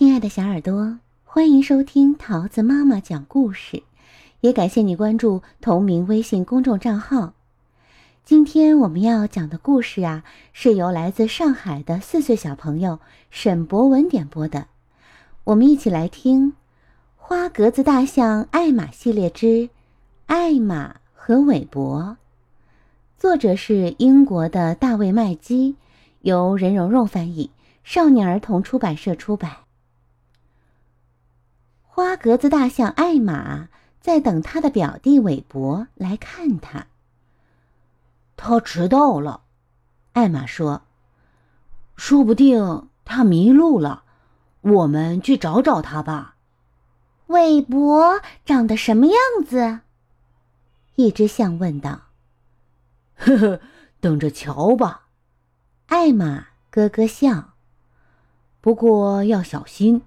[0.00, 3.82] 亲爱的小耳朵，欢迎收听桃子妈妈讲故事，
[4.40, 7.34] 也感谢你关注同名微信公众账号。
[8.24, 10.24] 今天我们要讲的故事啊，
[10.54, 12.98] 是由来自上海的四岁小朋友
[13.30, 14.68] 沈博文点播的。
[15.44, 16.52] 我们一起来听
[17.18, 19.68] 《花格子大象艾玛系列之
[20.24, 22.00] 艾玛和韦伯》，
[23.18, 25.76] 作者是英国的大卫麦基，
[26.22, 27.50] 由任蓉蓉翻译，
[27.84, 29.50] 少年儿童出版社出版。
[32.00, 33.68] 花格子大象艾玛
[34.00, 36.86] 在等他的表弟韦伯来看他。
[38.38, 39.42] 他迟到了，
[40.14, 40.80] 艾玛说
[41.96, 44.04] ：“说不定他迷路了，
[44.62, 46.36] 我们去找找他吧。”
[47.28, 49.14] 韦伯长得什么样
[49.46, 49.80] 子？
[50.94, 52.04] 一只象问道。
[53.14, 53.60] “呵呵，
[54.00, 55.08] 等着瞧吧。”
[55.88, 57.50] 艾玛咯咯笑。
[58.62, 60.00] 不过要小心。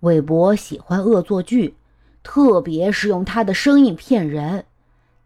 [0.00, 1.76] 韦伯喜欢恶作剧，
[2.22, 4.66] 特别是用他的声音骗人。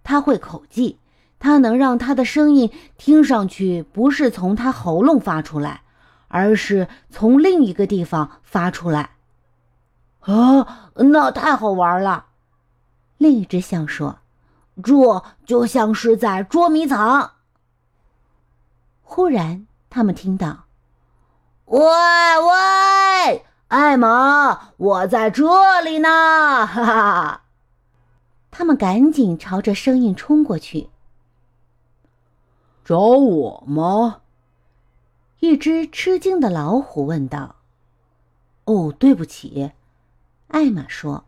[0.02, 0.98] 他会口技，
[1.38, 5.82] 他能让他的声音听上去不是从他喉咙发出来，
[6.28, 9.10] 而是从另一个地方发出来。
[10.20, 12.26] 啊，那太好玩了！
[13.18, 14.18] 另一只象说
[14.82, 17.32] ：“这就像是在捉迷藏。”
[19.02, 20.64] 忽然，他们听到
[21.66, 23.44] ：“喂喂！”
[23.74, 26.64] 艾玛，我在这里呢！
[26.64, 27.42] 哈哈，
[28.52, 30.90] 他们赶紧朝着声音冲过去。
[32.84, 34.20] 找我吗？
[35.40, 37.56] 一只吃惊的老虎问道。
[38.66, 39.72] “哦，对不起。”
[40.46, 41.24] 艾玛说，“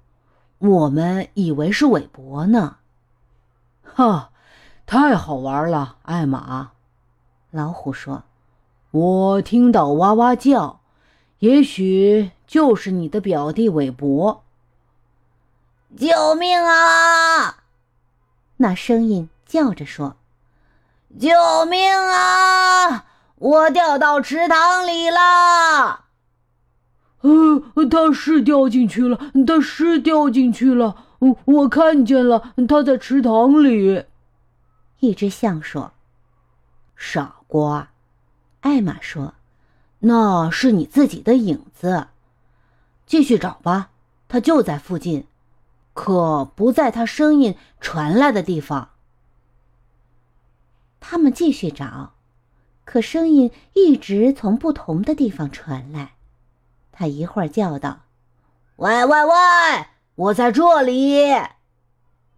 [0.58, 2.76] 我们以为是韦伯呢。
[3.82, 4.30] ”“哈，
[4.86, 6.70] 太好玩了，艾玛。”
[7.50, 8.22] 老虎说
[8.92, 10.78] ，“我听到哇哇叫。”
[11.40, 14.42] 也许就是你的表弟韦伯。
[15.96, 17.62] 救命啊！
[18.58, 20.16] 那声音叫着说
[21.18, 21.30] ：“救
[21.68, 23.06] 命啊！
[23.36, 26.04] 我掉到池塘里了。”
[27.20, 31.04] 呃，他是掉进去了，他是掉进去了。
[31.18, 34.04] 我我看见了，他在池塘里。
[35.00, 35.92] 一只象说
[36.96, 37.88] ：“傻瓜。”
[38.62, 39.34] 艾玛说。
[40.00, 42.08] 那是你自己的影子，
[43.06, 43.90] 继续找吧，
[44.28, 45.26] 他就在附近，
[45.94, 48.90] 可不在他声音传来的地方。
[51.00, 52.12] 他们继续找，
[52.84, 56.12] 可声音一直从不同的地方传来。
[56.92, 58.00] 他一会儿叫道
[58.76, 59.32] ：“喂喂喂，
[60.14, 61.24] 我在这里。”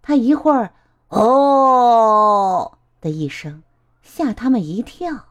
[0.02, 0.72] 他一会儿
[1.08, 3.62] “哦”的一声，
[4.02, 5.27] 吓他们一跳。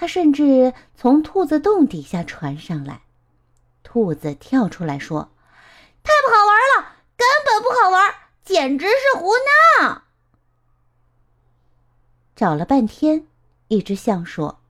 [0.00, 3.02] 他甚至从兔子洞底下传上来，
[3.82, 5.28] 兔子跳出来说
[6.02, 9.26] ：“太不好玩了，根本不好玩，简直是胡
[9.78, 10.04] 闹！”
[12.34, 13.26] 找了半天，
[13.68, 14.60] 一只象说：“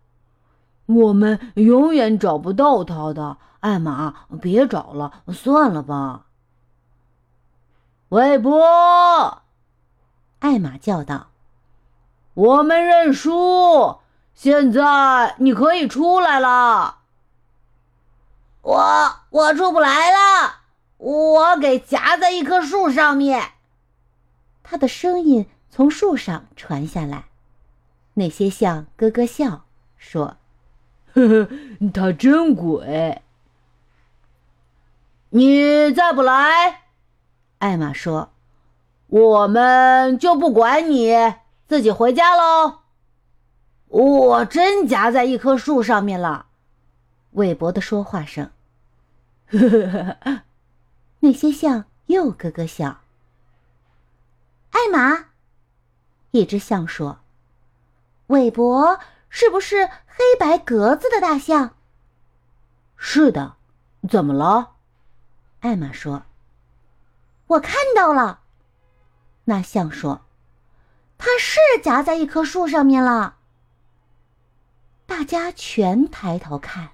[0.87, 6.27] 我们永远找不到他的，艾玛，别找了，算了吧。”
[8.11, 9.43] 韦伯，
[10.41, 11.29] 艾玛叫道
[12.35, 13.99] ：“我们认输。”
[14.43, 17.01] 现在你可以出来了。
[18.63, 20.61] 我我出不来了，
[20.97, 23.51] 我给夹在一棵树上面。
[24.63, 27.27] 他的声音从树上传下来，
[28.15, 29.67] 那些象咯咯笑
[29.99, 30.39] 说
[31.13, 31.49] ：“呵呵，
[31.93, 33.21] 他真鬼。”
[35.29, 36.85] 你再不来，
[37.59, 38.31] 艾玛说
[39.09, 41.15] ：“我们就不管你，
[41.69, 42.79] 自己回家喽。”
[43.91, 46.47] 我真夹在一棵树上面了，
[47.33, 48.51] 韦伯的说话声。
[51.19, 53.01] 那些象又咯咯笑。
[54.71, 55.27] 艾玛，
[56.31, 57.19] 一只象说
[58.29, 61.75] ：“韦伯是不是黑白格子的大象
[62.97, 63.57] ？”“是的。
[64.09, 64.77] ”“怎么了？”
[65.61, 66.23] 艾玛说。
[67.49, 68.39] “我看到了。”
[69.47, 70.21] 那象说
[71.19, 73.39] ：“它是夹在一棵树上面了。”
[75.11, 76.91] 大家全抬头看，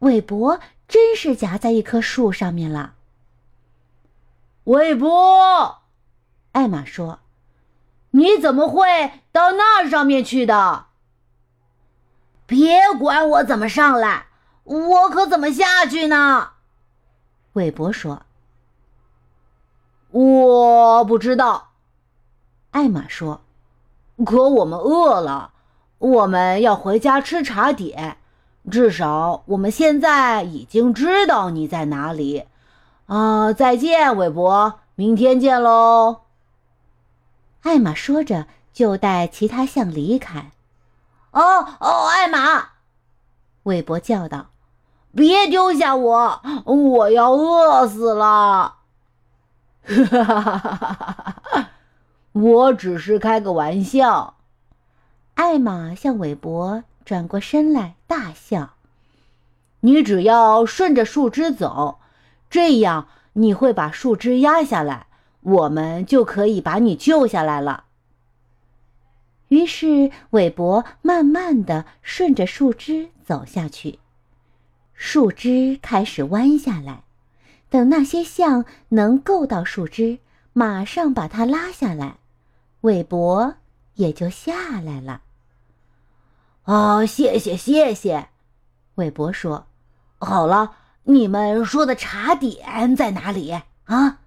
[0.00, 0.58] 韦伯
[0.88, 2.94] 真是夹在一棵树上面了。
[4.64, 5.82] 韦伯，
[6.50, 7.20] 艾玛说
[8.10, 10.86] ：“你怎么会到那上面去的？
[12.44, 14.26] 别管我怎么上来，
[14.64, 16.54] 我可怎么下去呢？”
[17.54, 18.26] 韦伯说
[20.10, 21.70] ：“我不知道。”
[22.72, 23.42] 艾玛说
[24.26, 25.50] ：“可我们饿了。”
[26.02, 28.16] 我们要回家吃茶点，
[28.68, 32.46] 至少我们现在已经知道你在哪里。
[33.06, 36.22] 啊，再见，韦伯，明天见喽。
[37.62, 40.50] 艾玛说着，就带其他象离开。
[41.30, 42.70] 哦哦，艾玛，
[43.62, 44.46] 韦伯叫道
[45.14, 48.78] ：“别丢下我，我要饿死了。”
[49.86, 51.70] 哈哈哈哈哈！
[52.32, 54.34] 我只是开个玩笑。
[55.34, 58.74] 艾玛向韦伯转过身来，大笑
[59.80, 61.98] ：“你只要顺着树枝走，
[62.50, 65.06] 这样你会把树枝压下来。”
[65.44, 67.86] 我们就可以把你救下来了。
[69.48, 73.98] 于是，韦伯慢慢的顺着树枝走下去，
[74.94, 77.02] 树枝开始弯下来。
[77.68, 80.20] 等那些象能够到树枝，
[80.52, 82.18] 马上把它拉下来，
[82.82, 83.56] 韦伯
[83.94, 85.22] 也就下来了。
[86.64, 88.28] 哦，谢谢谢谢，
[88.94, 89.66] 韦伯说
[90.20, 94.20] ：“好了，你们说的茶点在哪里啊？”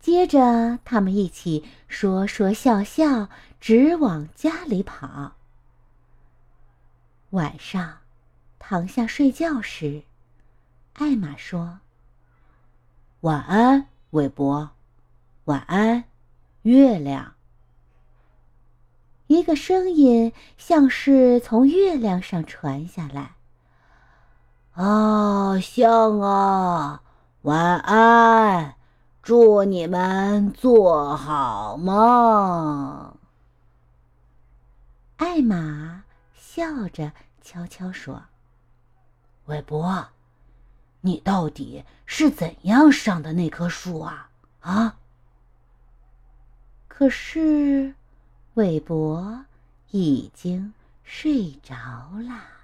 [0.00, 3.28] 接着，他们一起说说笑笑，
[3.60, 5.32] 直往家里跑。
[7.30, 7.98] 晚上，
[8.58, 10.04] 躺下睡觉时，
[10.94, 11.80] 艾玛说
[13.20, 14.70] ：“晚安，韦伯。
[15.44, 16.04] 晚安，
[16.62, 17.34] 月亮。”
[19.28, 23.36] 一个声音像是从月亮上传下来
[24.74, 27.02] ：“啊，象啊，
[27.42, 28.74] 晚安。”
[29.22, 33.14] 祝你们做好梦。
[35.18, 38.22] 艾玛笑着悄悄说
[39.44, 40.08] ：“韦伯，
[41.02, 44.30] 你到底是怎样上的那棵树啊？
[44.60, 44.96] 啊？”
[46.88, 47.94] 可是，
[48.58, 49.44] 韦伯
[49.92, 50.72] 已经
[51.04, 51.76] 睡着
[52.26, 52.57] 了。